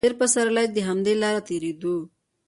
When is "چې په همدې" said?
0.69-1.13